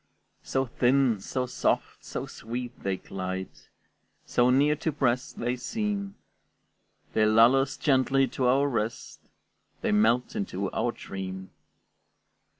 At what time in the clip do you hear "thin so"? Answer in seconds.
0.65-1.45